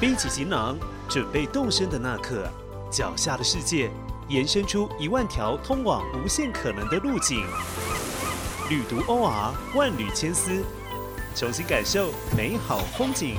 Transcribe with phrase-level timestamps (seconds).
[0.00, 0.78] 背起行囊，
[1.10, 2.50] 准备动身的那刻，
[2.90, 3.90] 脚下的世界
[4.28, 7.44] 延伸出一万条通往无限可能的路径。
[8.70, 10.64] 旅途 OR 万缕千丝，
[11.36, 13.36] 重新感受美好风景。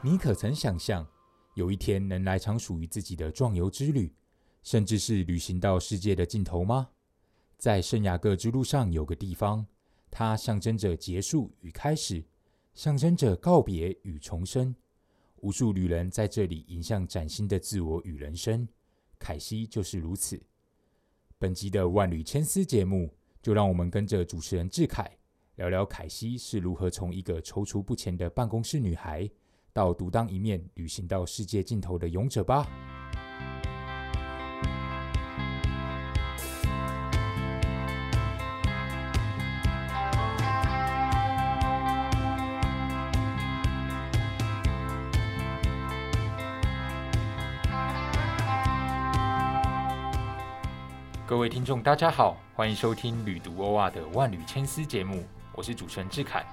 [0.00, 1.06] 你可曾想象，
[1.52, 4.10] 有一天能来场属于自己的壮游之旅，
[4.62, 6.90] 甚至是旅行到世界的尽头吗？
[7.58, 9.66] 在圣雅各之路上有个地方，
[10.10, 12.24] 它象征着结束与开始，
[12.74, 14.74] 象征着告别与重生。
[15.36, 18.66] 无数旅人在这里迎向崭新的自我与人生。
[19.18, 20.40] 凯西就是如此。
[21.38, 25.10] 本集的万缕千丝节目，就让我们跟着主持人志凯
[25.56, 29.28] 聊聊凯西是如何从一个踌躇不前的办公室女孩。
[29.72, 32.91] 到独当一面、旅行到世界尽头的勇者吧！
[51.32, 56.44] 各位听众，大家好，欢迎收听《旅读欧亚的万缕千丝》节目，我是主持人志凯。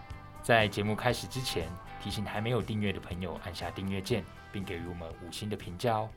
[0.41, 1.67] 在节目开始之前，
[2.01, 6.09] 提醒还没有订阅的朋友按下订阅键，并给予我们五星的评价哦。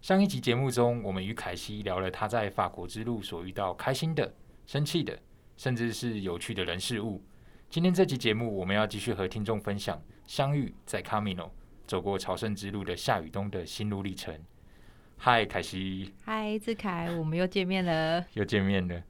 [0.00, 4.32] 上一集节目中，我们与凯西聊了他在法国之路所遇到开心的、
[4.64, 5.20] 生气的，
[5.58, 7.22] 甚至是有趣的人事物。
[7.68, 11.52] 今天这集节目，我们要继续和听众分享相遇在卡米诺
[11.86, 14.34] 走过朝圣之路的夏雨东的心路历程。
[15.16, 16.12] 嗨，凯西！
[16.24, 19.02] 嗨，志凯，我们又见面了， 又见面了。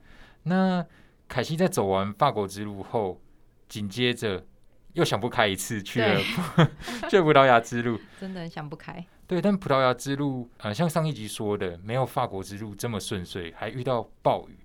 [0.45, 0.85] 那
[1.29, 3.21] 凯西在走完法国之路后，
[3.69, 4.47] 紧接着。
[4.95, 6.21] 又想不开一次去了，
[7.11, 9.05] 去葡萄牙之路， 真的很想不开。
[9.27, 14.57] 对，但葡萄牙之路，呃，像上一集说的，没有法国之路这么顺遂，还遇到暴雨。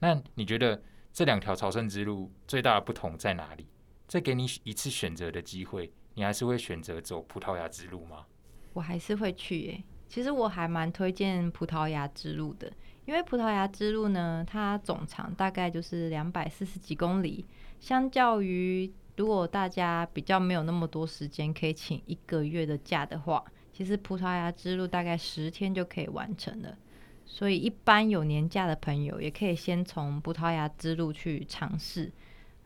[0.00, 3.68] 那你觉得这两条朝圣之路最大的不同在哪里？
[4.08, 8.26] 再给你一次选择的机会，你还是会选择走葡萄牙之路吗？
[8.72, 9.84] 我还是会去耶。
[10.08, 12.72] 其实我还蛮推荐葡萄牙之路的，
[13.04, 17.44] 因为葡萄牙之路呢，它总长大概就是两百四十几公里，
[17.80, 26.76] 相较于如果大家比较没有那么多时间，可以请一个月的假的话，其实葡萄牙之路大概十天就可以完成了。
[27.24, 32.12] 所以一般有年假的朋友，也可以先从葡萄牙之路去尝试。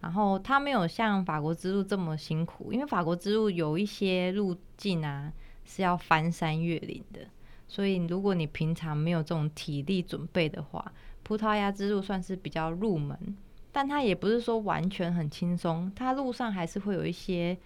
[0.01, 5.33] 然后它没有像法国之路这么辛苦，因为法国之路有一些路径啊
[5.71, 7.21] 是要翻山越岭的。
[7.69, 10.93] 所以如果你平常没有这种体力准备的话，
[11.23, 13.37] 葡萄牙之路算是比较入门。
[13.71, 17.57] 但它也不是说完全很轻松，它路上还是会有一些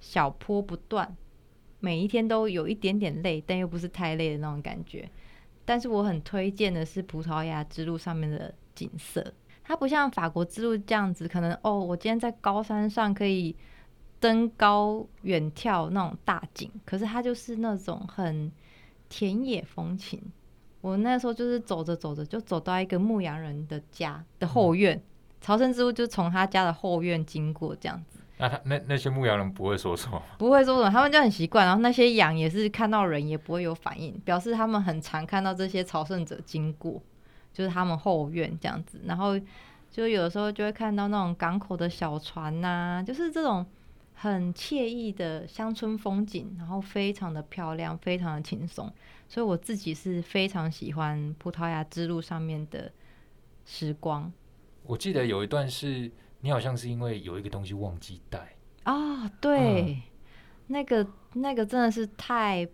[0.00, 1.14] 小坡不断，
[1.80, 5.06] 每一天都有一点点累，但又不是太累的那种感觉。
[5.66, 13.54] 但是我很推荐的是葡萄牙之路上面的景色，它不像法国之路这样子，可能哦，我今天在高山上可以
[14.20, 18.52] 登高远眺那种大景，可是它就是那种很
[19.08, 20.22] 田野风情。
[20.82, 25.02] 我那时候就是走着走着，就走到一个牧羊人的家的后院。
[25.40, 28.20] 朝圣之路就从他家的后院经过，这样子。
[28.36, 30.20] 那他那那些牧羊人不会说什么？
[30.38, 31.66] 不会说什么，他们就很习惯。
[31.66, 37.02] 然后那些羊也是看到人也不会有反应，表示他们很常看到这些朝圣者经过，
[37.52, 39.00] 就是他们后院这样子。
[39.04, 39.38] 然后
[39.90, 43.64] 就有的时候就会看到那种港口的小船呐，就是这种
[44.22, 48.92] 很惬意的乡村风景，然后非常的漂亮，非常的轻松。
[49.26, 52.92] 所以我自己是非常喜欢葡萄牙之路上面的
[53.64, 54.30] 时光。
[54.82, 56.10] 我记得有一段是
[56.40, 60.02] 你好像是因为有一个东西忘记带啊，对，
[60.66, 62.68] 那个那个真的是太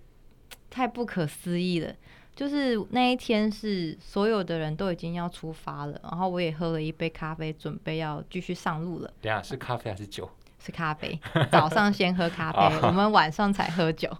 [0.68, 1.94] 太不可思议了。
[2.34, 9.14] 就是那一天是所有的人都已经要出发了，然后我也喝了一杯咖啡，准备要继续上路了。
[9.22, 10.28] 等下是咖啡还是酒？
[10.58, 11.18] 是咖啡。
[11.50, 14.10] 早上先喝咖啡， 我们晚上才喝酒。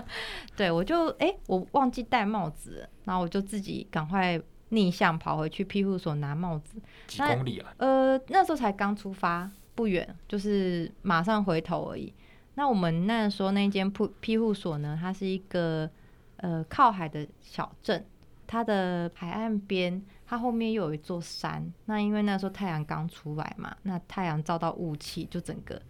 [0.56, 4.40] 对，我就哎，我忘记戴帽子，然后我就自己赶快。
[4.74, 7.74] 逆向跑回去庇护所拿帽子，几公里啊？
[7.76, 12.10] 呃，那时候才刚出发，不远，就是马上回头而已。
[12.54, 15.90] 那我们那时候那间庇庇护所呢，它是一个
[16.36, 18.02] 呃靠海的小镇，
[18.46, 20.02] 它的海岸边，
[20.32, 21.70] 它后面又有一座山。
[21.84, 25.82] 那因为那时候太阳刚出来嘛，那太阳照到雾气，就整个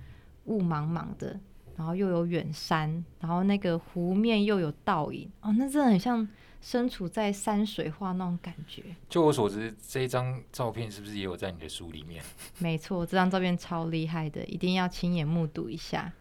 [0.46, 1.38] 雾茫茫的，
[1.76, 6.28] 然后又有远山，然后那个湖面又有倒影，哦，那真的很像。
[6.64, 8.84] 身处在山水画那种感觉。
[9.08, 12.22] 就我所知，这一张照片是不是也有在你的书里面？
[12.58, 16.12] 没错，这张照片超厉害的，一定要亲眼目睹一下。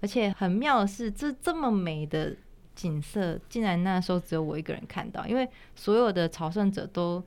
[0.00, 2.36] 而且很妙的是，这这么美的
[2.74, 7.22] 景色，竟然那时候只有我一个人看到，因为所有的朝圣者都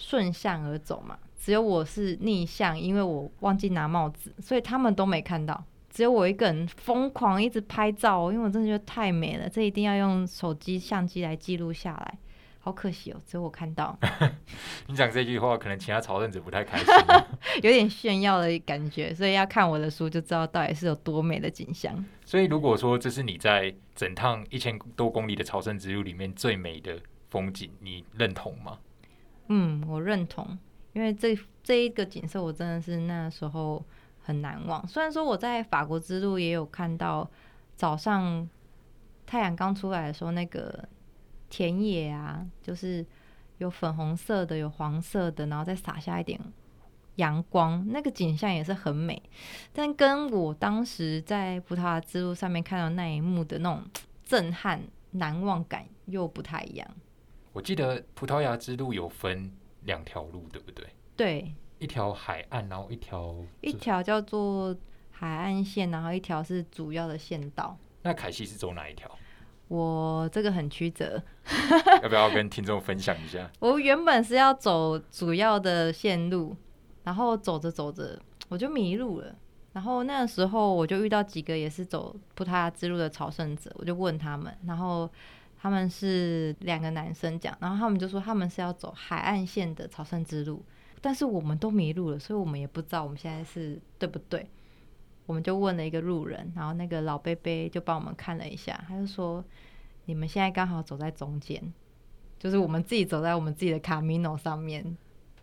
[0.00, 5.62] 顺向而走嘛，只有我是逆向，因为我忘记拿帽子，所以他们都没看到。
[5.90, 12.18] 只有我一个人疯狂一直拍照，因为我真的觉得太美了，这一定要用手机相机来记录下来。
[12.62, 13.98] 好可惜哦，只有我看到，
[14.86, 16.86] 你讲这句话，可能其他朝圣者不太开心，
[17.62, 22.04] 有点炫耀的感觉，所以要看我的书就知道到底是有多美的景象。
[22.24, 26.98] 所以如果说这是你在整趟一千多公里的朝圣之路里面最美的
[27.30, 28.78] 风景，你认同吗？
[29.50, 30.58] 嗯，我认同，
[30.94, 33.84] 因为这这一个景色我真的是那时候
[34.22, 34.84] 很难忘。
[34.88, 37.30] 虽然说我在法国之路也有看到
[37.76, 38.48] 早上
[39.26, 40.88] 太阳刚出来的时候那个。
[41.52, 43.04] 田野啊，就是
[43.58, 46.40] 有粉红色的，有黄色的，然后再洒下一点
[47.16, 49.20] 阳光，那个景象也是很美。
[49.72, 53.82] 但跟我当时在葡萄牙之路上面看到那一幕的那种
[54.22, 54.80] 震撼、
[55.10, 56.88] 难忘感又不太一样。
[57.52, 59.52] 我记得葡萄牙之路有分
[59.84, 60.86] 两条路，对不对？
[61.16, 64.76] 对，一条海岸，然后一条一条叫做
[65.10, 67.76] 海岸线，然后一条是主要的线道。
[68.02, 69.10] 那凯西是走哪一条？
[69.68, 71.22] 我这个很曲折，
[72.02, 73.50] 要不要跟听众分享一下？
[73.60, 76.56] 我原本是要走主要的线路，
[77.04, 79.34] 然后走着走着我就迷路了。
[79.72, 85.08] 然后那个时候我就遇到几个也是走葡萄牙之路的朝圣者，我就问他们，然后
[85.60, 90.64] 他们是两个男生讲，然后他们就说他们是要走海岸线的朝圣之路，
[91.00, 94.48] 但是我们都迷路了，所以我们也不知道我们现在是对不对。
[95.26, 99.44] 我们就问了一个路人，然后那个老贝贝就帮我们看了一下，他就说
[100.06, 101.72] ：“你们现在刚好走在中间，
[102.36, 104.96] 就是我们自己走在我们自己的卡米诺上面。”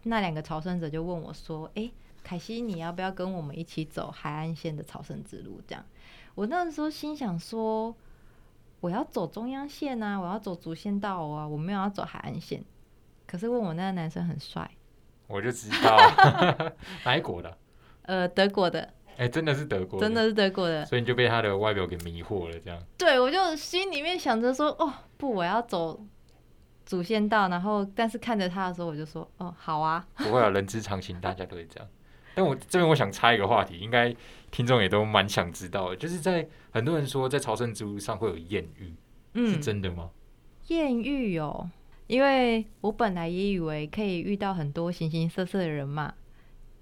[0.03, 5.85] 那两个朝圣者就问我说：“诶，凯西，你要不要跟我们一起走海岸线的朝圣之路？”这样，
[6.35, 7.95] 我那时候心想说
[8.79, 12.63] ：“我要走中央线啊，我要走主线道啊，我没有要走海岸线。”
[13.27, 14.69] 可是问我那个男生很帅，
[15.27, 15.97] 我就知道
[17.03, 17.57] 哪一国的？
[18.03, 18.93] 呃，德国的。
[19.17, 22.79] 哎，真的是德国，真的是德国的，所以你就被他的外表给迷惑了，这样。
[22.97, 25.99] 对，我就心里面想着说，哦，不，我要走
[26.85, 30.05] 主线道，然后，但是看着他的时候，我就说，哦，好啊。
[30.17, 31.89] 不会啊，人之常情，大家都会这样。
[32.37, 34.15] 但我这边我想插一个话题，应该
[34.51, 38.93] 听众也都蛮想知道的，就是在很多人说在朝圣之路上会有艳遇，
[39.33, 40.11] 嗯，是真的吗？
[40.67, 41.67] 艳遇哦，
[42.05, 46.13] 因为我本来也以为可以遇到很多形形色色的人嘛。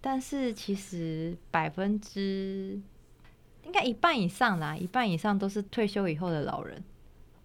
[0.01, 2.77] 但是其实百分之
[3.63, 6.83] 应该一半以上啦，一半以上都是退休以后的老人。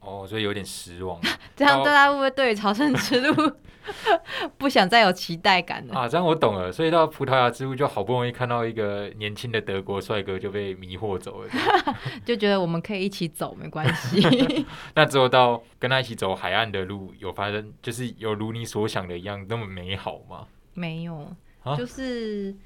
[0.00, 1.20] 哦，所以有点失望。
[1.54, 3.52] 这样大家会不会对朝圣之路
[4.58, 5.94] 不想再有期待感了？
[5.94, 6.70] 啊，这样我懂了。
[6.70, 11.50] 所以到葡萄牙之路就好不容易看到一个年轻的德国帅哥就被迷惑走了，
[12.24, 14.66] 就觉得我们可以一起走没关系。
[14.94, 20.46] 那之后到跟他一起走海岸的路，有发生就是有如你所想的一样那么美好吗？
[20.74, 21.34] 没有。
[21.76, 22.56] 就是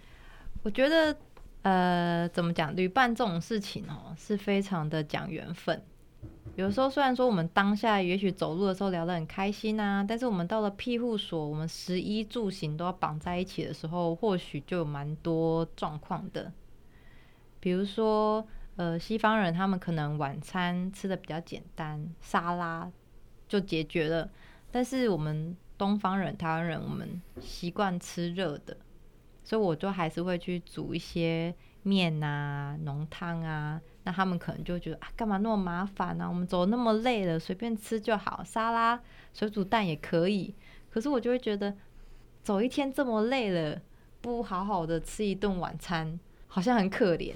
[0.62, 1.16] 我觉得，
[1.62, 2.74] 呃，怎么讲？
[2.76, 5.82] 旅伴这种事情哦，是非常的讲缘分。
[6.56, 16.52] 有时候虽然说我们当下也许走路的时候聊得很开心啊，但是我们到了庇护所，我们食衣住行都要绑在一起的时候，或许就有蛮多状况的。
[17.60, 18.46] 比如说，
[18.76, 22.90] 呃，西方人他们可能晚餐吃的比较简单，沙拉
[23.48, 24.30] 就解决了，
[24.70, 25.56] 但是我们。
[25.76, 28.76] 东方人、台湾人，我们习惯吃热的，
[29.42, 31.52] 所以我就还是会去煮一些
[31.82, 33.80] 面啊、浓汤啊。
[34.04, 36.26] 那他们可能就觉得啊，干嘛那么麻烦呢？
[36.28, 39.00] 我们走那么累了，随便吃就好，沙拉、
[39.32, 40.54] 水煮蛋也可以。
[40.90, 41.74] 可是我就会觉得，
[42.42, 43.80] 走一天这么累了，
[44.20, 47.34] 不好好的吃一顿晚餐，好像很可怜。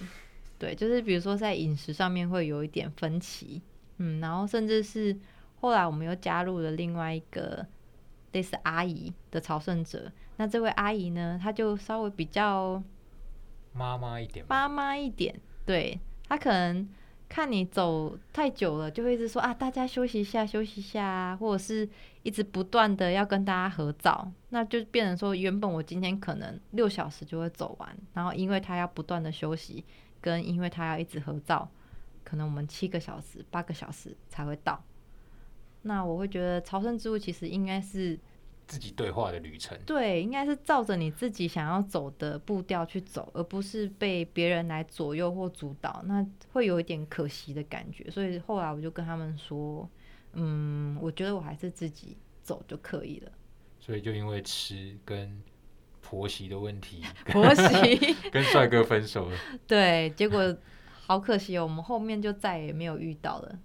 [0.58, 3.60] 对，就是比如说在饮食上面会有一点分歧，
[3.96, 5.18] 嗯，然后甚至是
[5.60, 7.66] 后来我们又加入了另外一个。
[8.32, 12.80] 类似阿姨的朝圣者，那这位阿姨呢，她就稍微比较
[13.72, 15.34] 妈妈一点，妈妈一点，
[15.64, 15.98] 对
[16.28, 16.88] 他可能
[17.28, 21.88] 看你走太久了，就会一直说啊，大家休息一下，休息一下，或者是
[22.23, 29.85] 一直不断的要跟大家合照，那就变成说，原本我今天可能六小时就会走完，然后因为他要不断的休息，
[30.20, 31.68] 跟因为他要一直合照，
[32.25, 34.82] 可能我们七个小时、八个小时才会到。
[35.82, 38.18] 那我会觉得朝圣之路其实应该是
[38.68, 48.08] 自己对话的旅程，对，应该是照着你自己想要走的步调去走，而不是被别人来左右或主导，那会有一点可惜的感觉。
[48.10, 49.88] 所以后来我就跟他们说，
[50.34, 53.32] 嗯，我觉得我还是自己走就可以了。
[53.80, 55.42] 所以就因为吃跟
[56.02, 60.54] 婆媳的问题，婆 媳跟帅哥分手了，对，结果
[61.06, 63.58] 好可惜哦，我们后面就再也没有遇到了。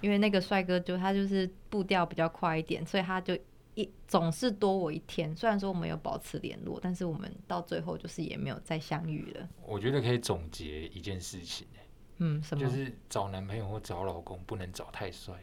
[0.00, 3.36] 因为那个帅哥就他就是步调比较快一点，所以他就
[3.74, 5.34] 一总是多我一天。
[5.34, 9.48] 虽然说我们有保持联络，但是我们到最后就是也没有再相遇了。
[9.66, 11.80] 我觉得可以总结一件事情、欸，
[12.18, 12.64] 嗯，什么？
[12.64, 15.42] 就是找男朋友或找老公不能找太帅的。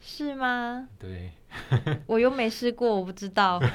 [0.00, 0.88] 是吗？
[0.98, 1.30] 对，
[2.06, 3.60] 我又没试过，我不知道。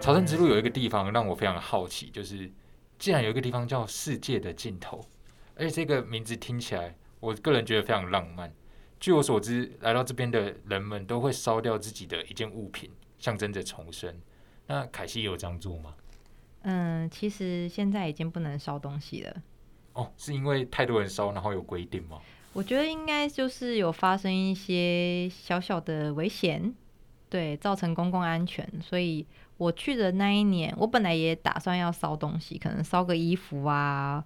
[0.00, 2.50] 朝圣之路有一个地方让我非常好奇，就是
[2.98, 5.02] 竟然有一个地方叫世界的尽头，
[5.56, 8.52] 而且这个名字听起来，我个人觉得非常浪漫。
[8.98, 14.14] 据我所知，来到这边的人们都会烧掉自己的一件物品，象征着重生。
[14.66, 15.94] 那凯西有这样做吗？
[16.62, 19.42] 嗯，其实现在已经不能烧东西了。
[19.92, 22.18] 哦，是因为太多人烧，然后有规定吗？
[22.54, 26.74] 我觉得应该就是有发生一些小小的危险，
[27.28, 34.24] 对，造成公共安全，所以我去的那一年，我本来也打算要烧东西，可能烧个衣服啊，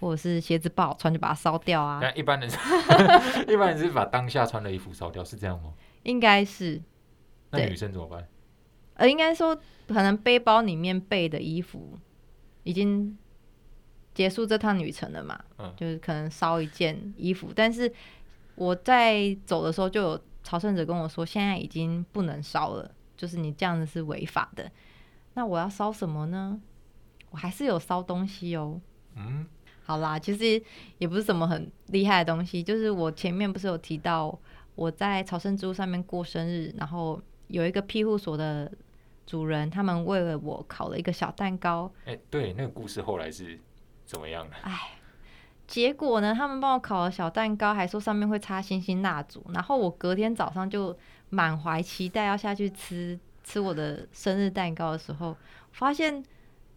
[0.00, 2.56] 或者是鞋子不好穿就把它烧掉啊，那一般人是
[3.52, 5.72] 一般人是把当下穿的衣服烧掉，是这样吗？
[6.04, 6.80] 应该是，
[7.50, 8.26] 那女生怎么办？
[8.94, 9.54] 呃，应该说
[9.86, 11.98] 可能背包里面备的衣服
[12.64, 13.16] 已经
[14.14, 17.92] 结束这趟旅程了嘛，嗯就是可能烧一件衣服，但是
[18.54, 24.70] 我在走的时候就有朝圣者跟我说，现在已经不能烧了，就是你这样子是违法的。
[25.34, 26.60] 那我要烧什么呢？
[27.30, 28.80] 我还是有烧东西哦。
[29.14, 29.46] 嗯，
[29.88, 30.62] 好啦，其实
[30.98, 34.38] 也不是什么很厉害的东西，就是我前面不是有提到
[34.74, 38.70] 我在朝圣之路上面过生日，然后有一个庇护所的
[39.24, 43.58] 主人，他们为了我烤了一个小蛋糕，哎、对，那个故事后来是
[44.04, 44.56] 怎么样的？
[45.66, 50.94] 结果呢，他们帮我烤了小蛋糕，还说上面会插星星蜡烛，然后我隔天早上就
[51.30, 55.34] 满怀期待要下去吃吃我的生日蛋糕的时候，
[55.72, 56.24] 发现已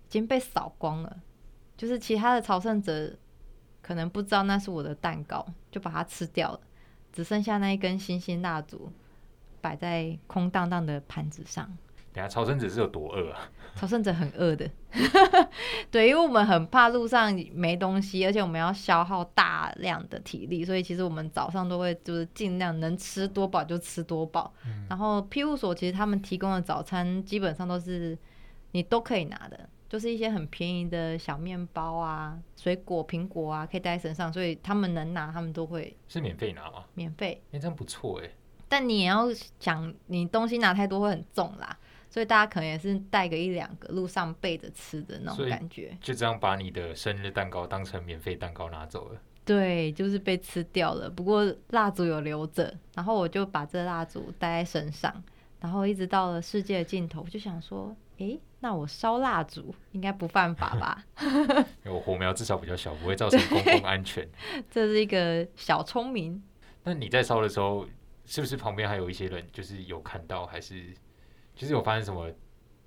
[0.07, 1.17] 经被扫光了，
[1.77, 3.15] 就是其他的朝圣者
[3.81, 6.59] 可能不知道那是我的蛋糕，就把它吃掉了，
[7.11, 8.91] 只剩下那一根星星蜡烛
[9.59, 11.77] 摆在空荡荡的盘子上。
[12.13, 13.49] 等下朝圣者是有多饿啊？
[13.73, 14.69] 朝圣者很饿的，
[15.89, 24.53] 对，因为我们很怕路上没东西，而且我们要消耗大量的体力，所以其实我们早上都会就是尽量能吃多饱就吃多饱。
[24.89, 28.17] 然后庇护所其实他们提供的早餐基本上都是
[28.73, 36.85] 你都可以拿的，就是一些很便宜的小面包啊、水果、苹果啊，可以带在身上，所以他们能拿，他们都会是免费拿吗？
[36.93, 37.43] 免费。
[37.51, 38.31] 哎、这样不错哎、
[38.69, 39.27] 但你也要
[39.59, 41.77] 想，你东西拿太多会很重啦，
[42.09, 45.97] 所以大家可能也是带个一两个，路上备着吃的那种感觉。
[45.99, 49.19] 就这样把你的生日蛋糕当成免费蛋糕拿走了。
[49.43, 51.09] 对，就是被吃掉了。
[51.09, 55.21] 不过蜡烛有留着，然后我就把这蜡烛带在身上，
[55.59, 61.03] 然后一直到了世界的尽头，我就想说，诶，那我烧蜡烛应该不犯法吧？
[61.83, 64.27] 因为我火苗至少比较小，不会造成公共安全。
[64.69, 66.41] 这是一个小聪明。
[66.83, 67.87] 那你在烧的时候，
[68.25, 70.93] 是不是旁边还有一些人，就是有看到，还是
[71.55, 72.31] 就是有发生什么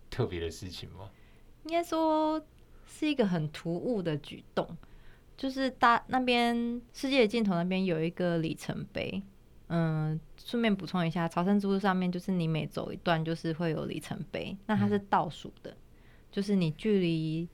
[0.08, 1.10] 特别的事情吗？
[1.64, 2.40] 应该说
[2.86, 4.76] 是一个很突兀的举动，
[5.36, 9.20] 就是大那边世界的尽头那边有一个里程碑。
[9.76, 15.76] 嗯，顺便补充一下，朝圣之路上面就是你每走一段就是会有里程碑，那它是倒数的，
[16.30, 17.48] 就是你距离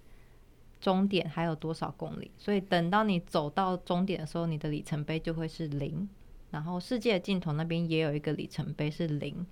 [0.83, 6.07] 终点还有多少公里，所以等到你走到终点的时候，你的里程碑就会是零。
[6.51, 9.47] 然后世界的尽头那边也有一个里程碑是零。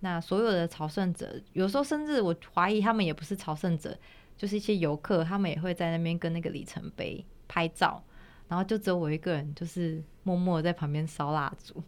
[0.00, 3.96] 那所有的朝圣者，有时候甚至我怀疑他们也不是朝圣者，
[4.36, 8.02] 就是一些游客，他们也会在那边跟那个里程碑拍照，
[8.50, 11.80] 然后就只有我一个人，就是默默地在旁边烧蜡烛。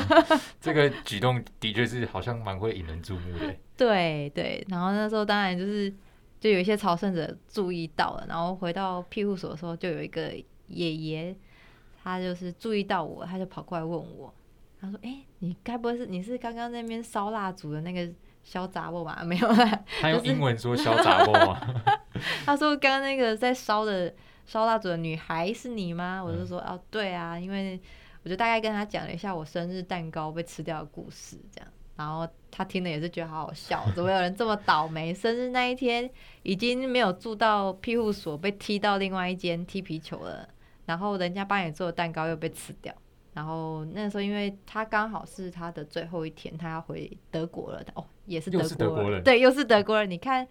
[0.58, 3.54] 这个举动的确是好像蛮会引人注目的。
[3.76, 5.92] 对对，然后那时候当然就是
[6.40, 10.32] 就有一些朝圣者注意到了，然后回到庇护所的时候，就有一个
[10.68, 11.36] 爷爷，
[12.02, 14.32] 他就是注意到我，他就跑过来问我，
[14.80, 18.10] 他说：“哎、你该不会是你是刚刚那边烧蜡烛的那个
[18.42, 19.20] 小杂货吧？
[19.26, 21.60] 没有啦。”他用英文说“小杂货”吗？
[22.46, 24.14] 他说：“刚刚那个在烧的
[24.46, 27.80] 烧蜡烛的女孩是你吗？”我就说：“哦，对啊，因为
[28.22, 31.68] 我就大概跟他讲了一下我生日蛋糕被吃掉的故事，这样。
[31.96, 35.14] 然后他听了也是觉得好好笑，怎么有人这么倒霉？
[35.14, 36.10] 生日那一天
[36.42, 40.46] 已经没有住到庇护所，被踢到另外一间踢皮球了，
[40.84, 42.94] 然后人家帮你做的蛋糕又被吃掉。
[43.32, 47.82] 然后那时候，因为他刚好是他的最后一天，他要回德国了。
[47.94, 50.10] 哦，也是德国是德国人对，又是德国人。
[50.10, 50.46] 你看，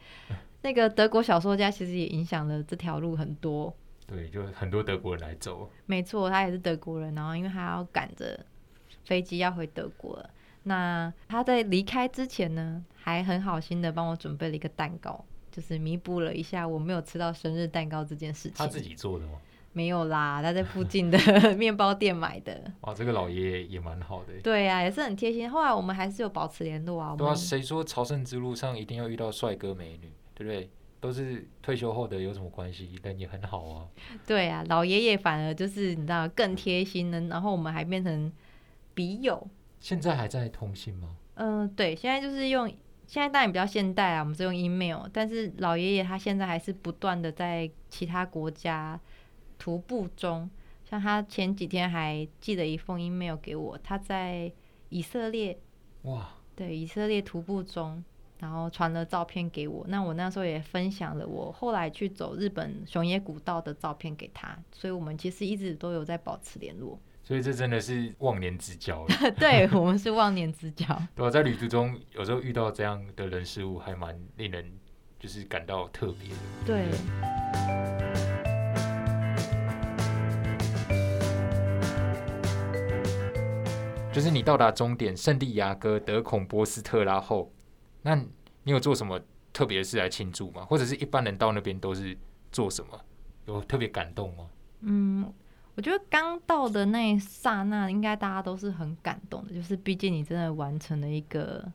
[0.62, 3.76] 那个德国小说家其实也影响了这条路很多。
[4.08, 5.70] 对，就很多德国人来走。
[5.86, 8.46] 没错，他也是德国人，然后因为他要赶着
[9.04, 10.30] 飞机要回德国了，
[10.64, 18.54] 那他在离开之前呢，还很好心的帮我准备了一个蛋糕，就是弥补了一下我没有吃到生日蛋糕这件事情。
[18.56, 19.40] 他自己做的吗？
[19.74, 21.18] 没有啦，他在附近的
[21.58, 22.72] 面包店买的。
[22.82, 24.34] 哇，这个老爷爷也蛮好的。
[24.42, 25.52] 对啊，也是很贴心。
[25.52, 27.14] 后来我们还是有保持联络啊。
[27.18, 30.70] 对啊，谁说朝圣之路上一定要遇到帅哥美女，对不对？
[31.06, 33.00] 都是退休后的有什么关系？
[33.04, 33.88] 人也很好啊。
[34.26, 37.22] 对啊，老爷爷反而就是你知道更贴心呢。
[37.30, 38.32] 然后我们还变成
[38.96, 39.48] 笔友。
[39.80, 41.16] 现在还在通信吗？
[41.36, 42.68] 嗯，对，现在就是用，
[43.06, 45.08] 现在当然比较现代啊，我们是用 email。
[45.14, 49.00] 但是老爷爷他现在还是不断的在其他国家
[49.60, 50.50] 徒步中，
[50.90, 54.52] 像他前几天还寄了一封 email 给我，他在
[54.90, 55.60] 以色列，
[56.04, 58.04] 哇，对，以色列徒步中，
[58.40, 59.86] 然后传了照片给我。
[59.88, 67.00] 那我那时候也分享了我后来去走日本熊野古道的照片给他，所以我们其实一直都有在保持联络。
[67.24, 69.04] 所以这真的是忘年之交
[69.40, 70.86] 对我们是忘年之交。
[71.16, 74.72] 对啊，在旅途中有时候遇到这样的人事物，还蛮令人
[75.20, 76.36] 就是感到特别的。
[76.66, 76.86] 对。
[84.14, 87.52] 就是你到达终点圣地亚哥德孔波斯特拉后，
[88.06, 88.16] 那
[88.64, 89.20] 你有做什么
[89.52, 90.64] 特别的事来庆祝吗？
[90.64, 92.18] 或者是一般人到那边都是
[92.52, 93.02] 做什么？
[93.48, 94.48] 有特别感动吗？
[94.80, 95.34] 嗯。
[95.78, 101.70] 我觉得刚到的那一刹那，应该大家都是很感动的，就是毕竟你真的完成了一个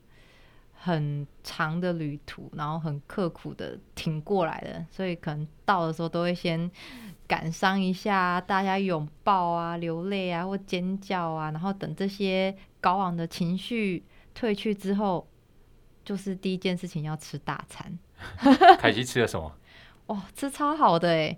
[0.72, 6.70] 很长的旅途，然后很刻苦的挺过来的，所以可能到的时候都会先
[7.26, 15.28] 感伤一下，大家拥抱啊、流泪啊或尖叫啊，然后等这些高昂的情绪退去之后，
[16.04, 17.98] 就是第一件事情要吃大餐。
[18.78, 19.52] 凯西吃了什么？
[20.06, 21.36] 哇，吃超好的哎！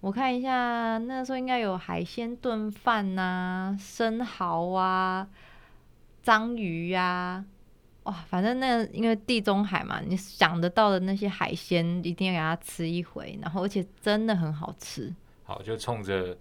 [0.00, 5.26] 我看一下，那时候应该有海鲜炖饭呐，生蚝啊，
[6.22, 7.44] 章鱼呀，
[8.02, 15.14] 哇，反正那因为地中海嘛，你想得到的那些海鲜一定要给它吃一回，然后而且真的很好吃。
[15.44, 16.36] 好，就冲着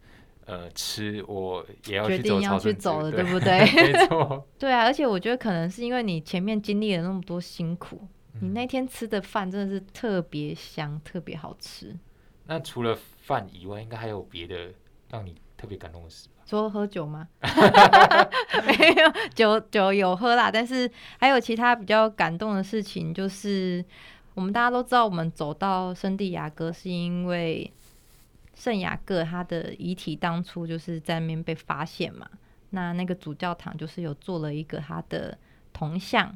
[0.51, 3.59] 呃吃，我也要决定要去走了，对不 对？
[3.73, 4.45] 没错。
[4.59, 8.05] 对啊，而且我觉得可能是因为你前面经历了那么多辛苦，
[8.41, 11.95] 你那天吃的饭真的是特别香，特别好吃。
[12.47, 14.73] 那除了饭以外，应该还有别的
[15.09, 16.43] 让你特别感动的事吧？
[16.45, 17.29] 说喝酒吗？
[18.67, 23.85] 没有，酒酒有喝啦，但是还有其他比较感动的事情，就是
[24.33, 27.71] 我们大家都知道，我们走到圣地亚哥是因为
[28.61, 32.29] 圣雅各他的遗体当初就是在那边被发现嘛。
[32.69, 35.35] 那那个主教堂就是有做了一个他的
[35.73, 36.31] 铜像，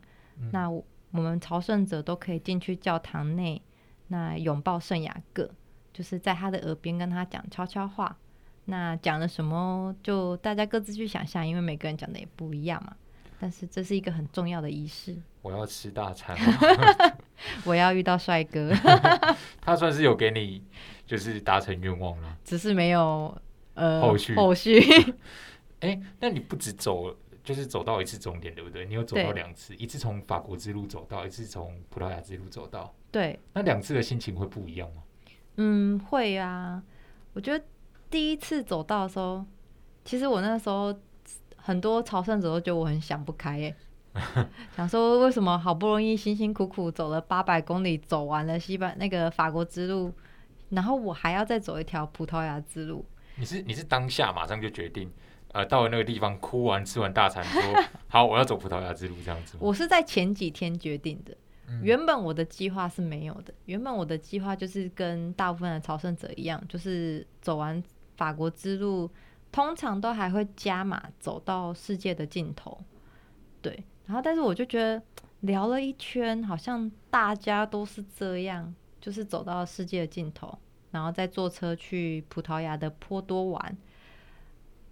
[0.52, 3.62] 那我们朝圣者都可以进去教堂内，
[4.08, 5.52] 那拥抱圣雅各。
[5.94, 8.18] 就是在他的耳边跟他讲悄悄话，
[8.66, 12.96] 那讲了什么就大家各自去想象，因为每个人讲的也不一样嘛。
[13.40, 15.16] 但是这是一个很重要的仪式。
[15.44, 16.36] 我要吃大餐，
[17.66, 18.72] 我要遇到帅哥。
[19.62, 20.64] 他算是有给你
[21.06, 23.36] 就是达成愿望了，只是没有
[23.74, 24.80] 呃后续后续。
[25.82, 28.86] 哎， 那你不止走，就是走到一次终点，对不对？
[28.86, 32.94] 你有走到两次，一次从法国之路走到，一次从葡萄牙之路走到。
[33.12, 35.04] 对，那两次的心情会不一样吗？
[35.58, 36.84] 嗯，会啊。
[37.34, 37.66] 我觉得
[38.10, 39.46] 第一次走到的时候，
[40.04, 40.94] 其实我那时候
[41.58, 43.76] 很多朝圣者都觉得我很想不开耶，
[44.76, 50.14] 想说为什么好不容易辛辛苦苦走了八百公里，走完了西班那个法国之路，
[50.70, 53.06] 然后我还要再走一条葡萄牙之路。
[53.38, 55.12] 你是你是当下马上就决定，
[55.52, 57.62] 呃，到了那个地方哭完吃完大餐，说
[58.08, 59.58] 好我要走葡萄牙之路这样子。
[59.60, 61.36] 我是在前几天决定的。
[61.82, 63.52] 原本我的计划是没有的。
[63.66, 67.84] 原本我的计划就是跟大部分的朝圣者一样，就是走完
[68.16, 69.10] 法国之路，
[69.52, 72.80] 通常都还会加码走到世界的尽头。
[73.64, 75.02] 对，然后但是我就觉得
[75.42, 80.58] 聊了一圈，好像大家都是这样，就是走到世界的尽头，
[80.92, 83.78] 然后再坐车去葡萄牙的坡多玩。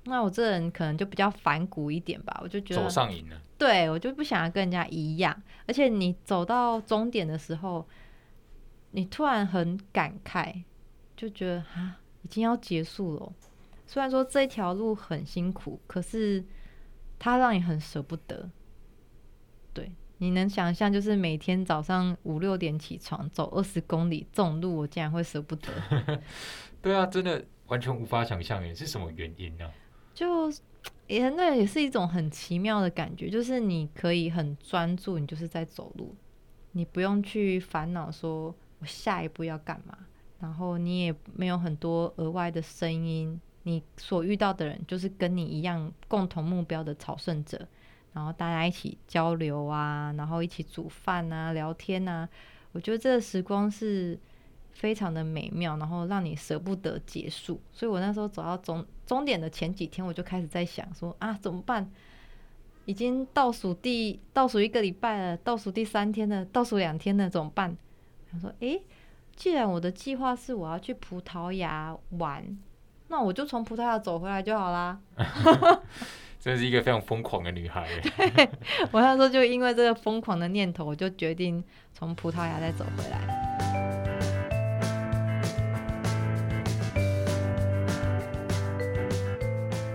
[0.05, 3.39] 那我这人可能就比较反骨一点吧，我就觉得走上瘾了。
[3.57, 5.41] 对，我就不想要跟人家一样。
[5.65, 7.87] 而且你走到终点的时候，
[8.91, 10.63] 你突然很感慨，
[11.15, 13.31] 就觉得啊，已经要结束了。
[13.87, 16.43] 虽然说这条路很辛苦，可是
[17.17, 18.49] 它让你很舍不得。
[19.73, 25.69] 对，你能想象，就是每天早上五六点起床走二十公里，这种路我竟然会舍不得。
[26.81, 29.69] 对啊，真的完全无法想象，诶，是什么原因呢？
[30.13, 30.51] 就
[31.07, 36.15] 也那也是一种很奇妙的感觉，就是你可以很专注，你就是在走路，
[36.73, 39.97] 你不用去烦恼说我下一步要干嘛，
[40.39, 47.67] 然后你也没有很多额外的声音，你所遇到的人就是跟你一样共同目标的朝圣者，
[48.13, 52.27] 然后大家一起交流啊，然后一起煮饭啊、聊天啊，
[52.71, 54.17] 我觉得这个时光是
[54.71, 57.59] 非常的美妙，然后让你舍不得结束。
[57.71, 61.91] 所以我那时候走到终终点的前几天，我就开始在想说啊，怎么办？
[62.85, 67.75] 已经倒数第倒数一个礼拜了，倒数第三天了，倒数两天了，怎么办？
[68.31, 68.83] 他说：“诶，
[69.35, 72.57] 既然我的计划是我要去葡萄牙玩，
[73.07, 74.99] 那我就从葡萄牙走回来就好啦。
[76.43, 78.01] 真是一个非常疯狂的女孩耶。
[78.91, 83.17] 我那时候就因为这个疯狂的念头，我就决定从葡萄牙再走回来。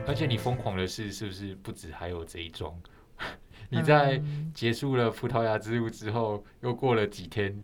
[0.06, 2.74] 而且你疯狂的事是不是不止还有这一桩？
[3.68, 7.62] 你在嗯结束了葡萄牙之路之后，又过了几天，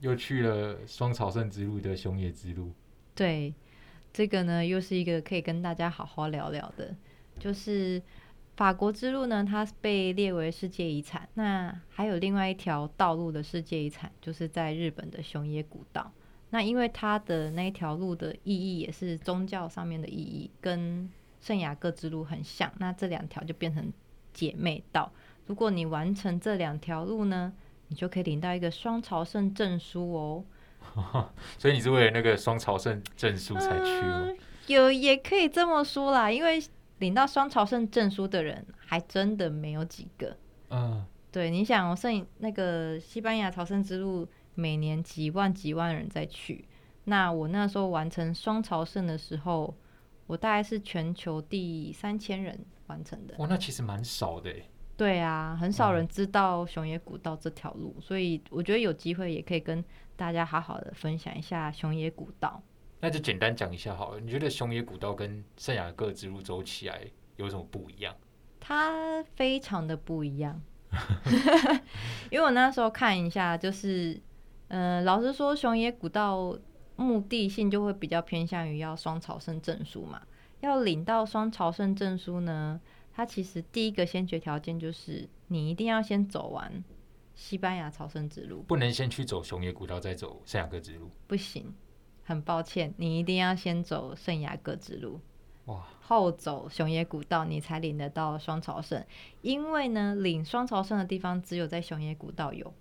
[0.00, 2.72] 又去了双朝圣之路的熊野之路。
[3.14, 3.52] 对，
[4.10, 6.96] 这个呢又是一个可以跟大家好好聊聊的，
[7.38, 8.02] 就是
[8.56, 11.28] 法国之路呢，它被列为世界遗产。
[11.34, 16.10] 那还有另外一条道路的世界遗产，就是在日本的熊野古道。
[16.50, 23.92] 那因为它的那一条路的意义也是宗教上面的意义，跟圣雅各之路很像，那这两条就变成
[24.32, 25.12] 姐妹道。
[25.46, 27.52] 如果你完成这两条路呢，
[27.88, 30.44] 你就可以领到一个双朝圣证书哦。
[31.58, 34.24] 所以你是为了那个双朝圣证书才去吗？
[34.28, 36.60] 嗯有也可以这么说啦，因为
[36.98, 40.36] 领到双朝圣证书的人还真的没有几个。
[40.70, 46.66] 嗯，对，你想、哦，圣那个西班牙朝圣之路每年几万几万人在去，
[47.04, 49.76] 那我那时候完成双朝圣的时候，
[50.26, 53.34] 我大概是全球第三千人完成的。
[53.38, 54.50] 哇，那其实蛮少的。
[54.96, 59.84] 对啊，很少嗯人知道熊野古道这条路，所以我觉得有机会也可以跟
[60.16, 62.62] 大家好好的分享一下熊野古道。
[63.00, 64.20] 那就简单讲一下好了。
[64.20, 67.02] 你觉得熊野古道跟圣雅各之路走起来
[67.36, 68.14] 有什么不一样？
[68.58, 70.60] 它非常的不一样，
[72.30, 74.20] 因为我那时候看一下，就是，
[74.68, 76.58] 呃，老实说，熊野古道
[76.96, 80.20] 目的性就会比较偏向于要双朝圣证书嘛。
[80.60, 82.80] 要领到双朝圣证书呢，
[83.12, 86.82] 它其实第一个先决条件就是你一定要先走完
[87.34, 91.10] 西班牙朝圣之路，不能先去走熊野古道，再走圣雅各之路。
[91.28, 91.72] 不行，
[92.26, 95.20] 很抱歉，你一定要先走圣雅各之路。
[95.64, 99.02] 哇，后走熊野古道，你才领得到双朝圣。
[99.40, 102.74] 因为呢，领双朝圣的地方只有在熊野古道有，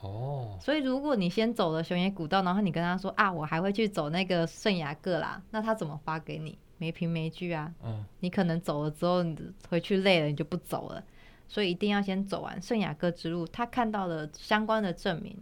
[0.00, 6.58] 哦，所以如果你先走了熊野古道，然后你跟他说啊，我还会去走那个圣雅各啦，那他怎么发给你？
[6.78, 7.72] 没凭没据啊！
[7.82, 9.34] 嗯，你可能走了之后，你
[9.68, 11.02] 回去累了，你就不走了。
[11.48, 13.46] 所以一定要先走完圣雅各之路。
[13.46, 15.34] 他看到了相关的证明，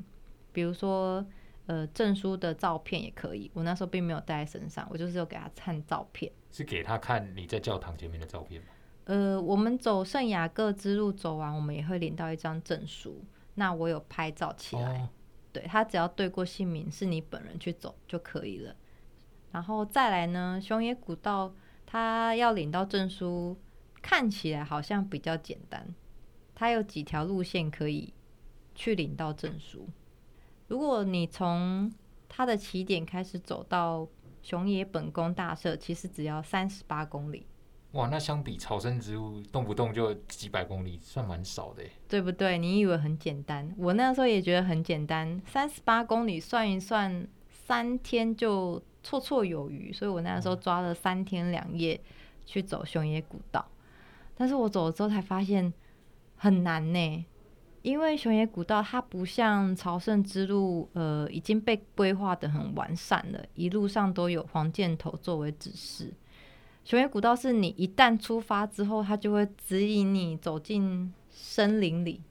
[0.52, 1.26] 比如说
[1.66, 3.50] 呃证书的照片也可以。
[3.54, 6.30] 我那时候并没有带在身上，我就是有给他看照片。
[6.50, 8.68] 是给他看你在教堂前面的照片吗？
[9.04, 13.24] 呃，我们走圣雅各之路走完，我们也会领到一张证书。
[13.54, 15.08] 那我有拍照起来，哦，
[15.52, 18.74] 对他只要对过姓名，是你本人去走就可以了。
[19.52, 21.54] 然后再来呢，熊野古道
[21.86, 23.56] 他要领到证书，
[24.00, 25.94] 看起来好像比较简单。
[26.54, 28.14] 他有几条路线可以
[28.74, 29.88] 去领到证书。
[30.68, 31.92] 如果你从
[32.28, 34.06] 它的起点开始走到
[34.42, 37.46] 熊野本宫大社，其实只要三十八公里。
[37.92, 41.90] 哇，那相比草生植物，动不动就几百公里，算蛮少的耶。
[42.08, 42.58] 对不对？
[42.58, 43.72] 你以为很简单？
[43.78, 49.92] 我那时候也觉得很简单，三十八公里算一算，三天就绰绰有余。
[49.92, 52.00] 所以我那时候抓了三天两夜
[52.44, 53.64] 去走熊野古道，
[54.34, 55.72] 但是我走了之后才发现
[56.34, 57.24] 很难呢，
[57.84, 66.10] 因为熊野古道它不像朝圣之路，呃，已经被规划的很完善了，一路上都有黄箭头作为指示。
[66.82, 72.22] 熊野古道是你一旦出发之后，它就会指引你走进森林里。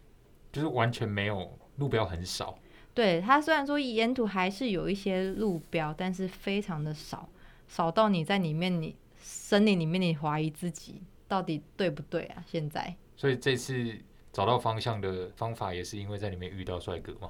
[0.51, 2.57] 就是完全没有路标，很少。
[2.95, 7.29] 对它虽然说沿途还是有一些路标，但是非常的少，
[7.67, 12.43] 少到你在里面你森林里面你怀疑自己到底对不对啊？
[12.47, 13.95] 现在所以这次
[14.33, 17.29] 找到方向的方法，也是因为在里面遇到帅哥嘛。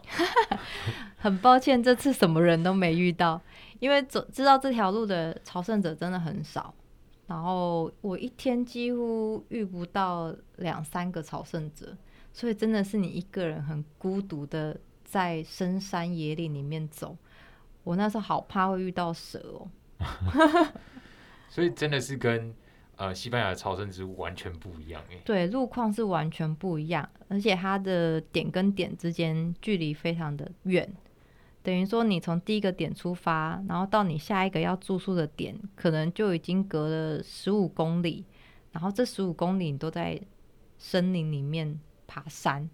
[1.20, 3.40] 很抱歉，这次什么人都没遇到，
[3.80, 6.74] 因为走知道这条路的朝圣者真的很少。
[7.28, 11.96] 然后我一天几乎遇不到两三个朝圣者，
[12.32, 17.18] 所以真的是你一个人很孤独的在深山野岭里面走。
[17.84, 19.68] 我那时候好怕会遇到蛇哦。
[21.50, 22.54] 所以真的是跟
[23.04, 25.18] 呃西班牙的朝圣之路完全不一样哎。
[25.26, 30.90] 对，路况是完全不一样，而且它的点跟点之间距离非常的远，
[31.62, 38.24] 等于说你从第一个点出发，然后到你下一个要住宿的点，可能就已经隔了十五公里，
[38.72, 40.20] 然后这十五公里你都在
[40.78, 42.70] 森林里面爬山，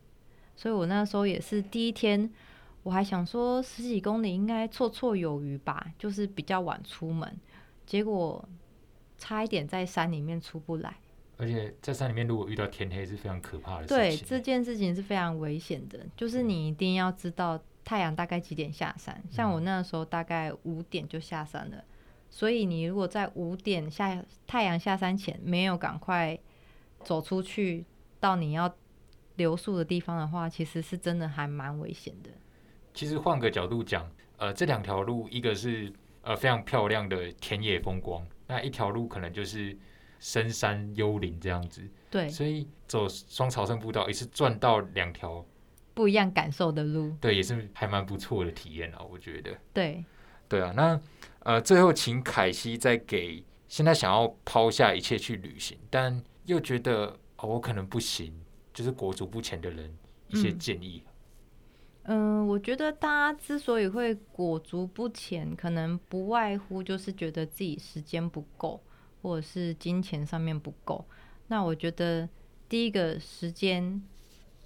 [0.55, 2.29] 所以我那时候也是第一天，
[2.83, 7.35] 我还想说十几公里应该绰绰有余吧，就是比较晚出门，
[7.85, 8.47] 结果
[9.19, 10.95] 差一点在山里面出不来。
[11.37, 19.23] 而且在山里面，如果遇到天黑是非常可怕的事情对，这件事情是非常危险的，就是你一定要知道太阳大概几点下山。
[19.29, 21.81] 像我那时候大概五点就下山了，
[22.29, 26.37] 所以你如果在五点下太阳下山前没有赶快
[27.05, 27.85] 走出去
[28.19, 28.75] 到你要
[29.37, 32.29] 留宿的地方的话，其实是真的还蛮危险的。
[32.93, 39.77] 其实换个角度讲，呃，这两条路，一个是呃非常漂亮的田野风光，那一条路可能就是
[40.19, 41.87] 深山幽林这样子。
[42.09, 45.45] 对，所以走双朝圣步道，也是赚到两条，
[45.93, 47.15] 不一样感受的路。
[47.21, 49.55] 对，也是还蛮不错的体验啊，我觉得。
[49.71, 50.03] 对，
[50.47, 50.99] 对啊，那
[51.41, 58.33] 呃，最后请凯西再给现在想要抛下一切去旅行，但又觉得哦我可能不行，
[58.73, 59.95] 就是裹足不前的人
[60.29, 61.03] 一些嗯建议。
[61.05, 61.08] 嗯，
[62.03, 68.81] 嗯我觉得大家之所以会裹足不前，可能不外乎就是觉得自己时间不够，
[69.21, 71.05] 或者是金钱上面不够。
[71.47, 72.27] 那我觉得
[72.67, 74.01] 第一个时间，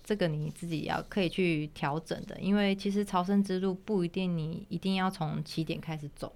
[0.03, 6.33] 这个你自己要可以去调整的，因为其实朝圣之路不一定你一定要从起点开始走，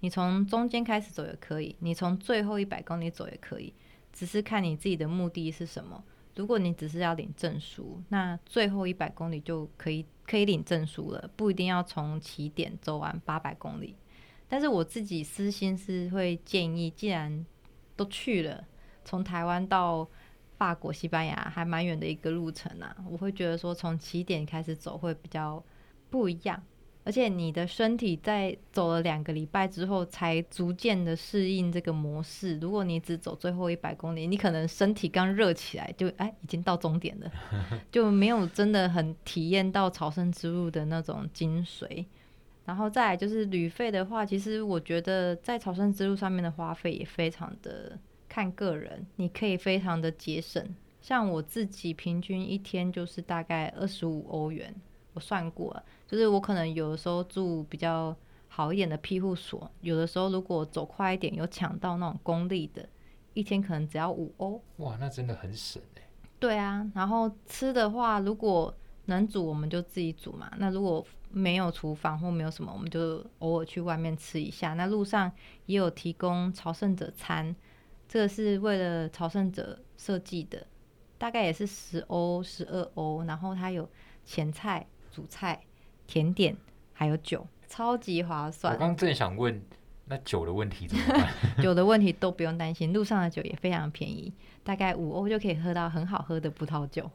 [0.00, 3.72] 你从中间开始走也可以，你从最后一百公里走也可以，
[4.12, 6.04] 只是看你自己的目的是什么。
[6.36, 13.94] 如果你只是要领证书，那最后一百公里就可以可以领证书了，不一定要从起点走完八百公里。
[14.48, 17.44] 但是我自己私心是会建议，既然
[17.96, 18.64] 都去了，
[19.04, 20.08] 从台湾到
[20.56, 25.62] 法国、西班牙还蛮远的一个路程啊，我会觉得说从起点开始走会比较
[26.10, 26.62] 不一样。
[27.04, 32.58] 而且你的身体在走了两个礼拜之后，才逐渐的适应这个模式。
[32.58, 37.30] 如果你只走最后一百公里，你可能身体刚热起来就哎已经到终点了，
[37.92, 42.06] 就没有真的很体验到朝圣之路的那种精髓。
[42.64, 50.74] 然后再来就是旅费的话，其实我觉得在朝圣之路上面的花费也非常的看个人，你可以非常的节省。
[51.02, 54.74] 像我自己平均一天就是大概二十五欧元，
[55.14, 58.14] 我算过了，就是我可能有的时候住比较
[58.48, 62.88] 好一点的庇护所，有的时候如果走快一点有抢到那种公立的，
[63.32, 64.60] 一天可能只要五欧。
[64.76, 66.02] 哇，那真的很省哎。
[66.38, 68.74] 对啊，然后吃的话，如果
[69.06, 70.52] 能煮我们就自己煮嘛。
[70.58, 74.74] 那如果没有厨房或没有什么，我们就偶尔去外面吃一下。
[74.74, 75.30] 那路上
[75.66, 77.54] 也有提供朝圣者餐，
[78.08, 80.66] 这个是为了朝圣者设计的，
[81.18, 83.24] 大概也是十欧、十二欧。
[83.24, 83.88] 然后它有
[84.24, 85.60] 前菜、主菜、
[86.08, 86.56] 甜点，
[86.92, 88.78] 还有酒，超级划算我。
[88.78, 89.62] 刚正想问，
[90.06, 91.32] 那酒的问题怎么办？
[91.62, 94.32] 酒的问题都不用担心，路上的酒也非常便宜，
[94.64, 97.08] 大概五欧就可以喝到很好喝的葡萄酒。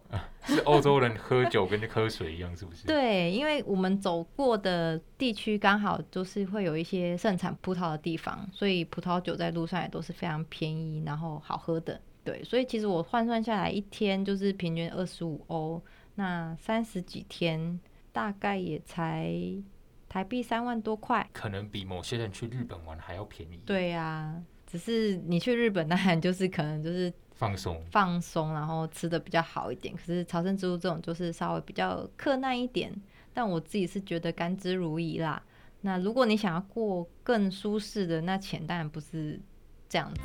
[0.45, 2.87] 是欧洲人喝酒跟喝水一样，是不是？
[2.87, 11.99] 对，因为我们走过的地区刚好就是会有一些盛产葡萄的地方，所以葡萄酒在路上也都是非常便宜，然后好喝的。
[12.23, 15.81] 对，所以其实我换算下来一天就是平均二十五欧，
[16.15, 17.79] 那三十几天
[18.19, 19.33] 大概也才
[20.09, 21.25] 台币三万多块。
[21.31, 24.35] 可能比某些人去日本玩还要便宜。，对呀、
[24.67, 27.81] 只是你去日本当然就是可能就是放松。
[27.89, 29.95] 放松，然后吃的比较好一点。
[29.95, 32.93] 可是朝圣之路这种就是稍微比较困难一点，
[33.33, 35.41] 但我自己是觉得甘之如饴啦。
[35.79, 39.39] 那如果你想要过更舒适的，那钱当然不是
[39.87, 40.21] 这样子。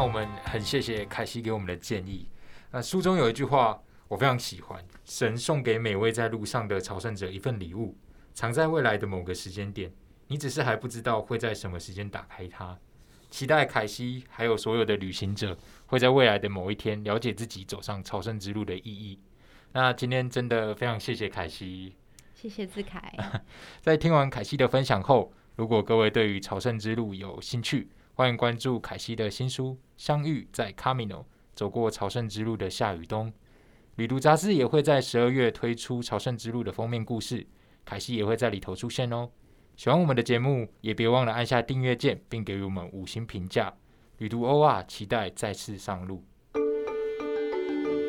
[0.00, 2.26] 那我们很谢谢凯西给我们的建议。
[2.70, 7.94] 那书中有一句话我非常喜欢：神送给每位在路上的朝圣者一份礼物，
[8.32, 9.92] 藏在未来的某个时间点，
[10.28, 12.78] 你只是还不知道会在什么时间打开它。
[13.28, 19.20] 期待凯西还有所有的旅行者会在未来的某一天了解自己走上朝圣之路的意义。
[19.72, 21.94] 那今天真的非常谢谢凯西。
[22.34, 23.12] 谢谢志凯，
[23.82, 33.28] 在听完凯西的分享后，如果各位对于朝圣之路有兴趣，欢迎关注凯西的新书《相遇在 Camino：走过朝圣之路的夏雨冬》。
[33.94, 37.46] 旅途杂志也会在十二月推出朝圣之路的封面故事，
[37.82, 39.30] 凯西也会在里头出现哦。
[39.74, 43.72] 喜欢我们的节目，也别忘了按下订阅键，并给予我们五星评价。
[44.18, 46.22] 旅途 OR 期待再次上路。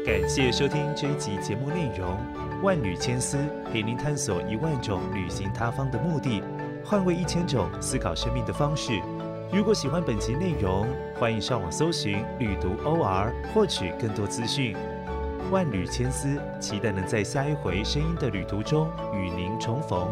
[0.05, 2.17] 感谢收听这一集节目内容，
[2.61, 3.37] 万缕千丝
[3.71, 6.43] 陪您探索一万种旅行他方的目的，
[6.83, 9.01] 换位一千种思考生命的方式。
[9.53, 10.87] 如果喜欢本集内容，
[11.19, 14.77] 欢迎上网搜寻“旅读 OR” 获取更多资讯。
[15.51, 20.07] 万缕千丝，期待能在下一回声音的旅途中与您重逢。